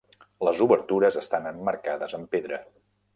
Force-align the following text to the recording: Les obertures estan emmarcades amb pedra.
Les 0.47 0.61
obertures 0.65 1.19
estan 1.21 1.45
emmarcades 1.51 2.17
amb 2.19 2.33
pedra. 2.37 2.59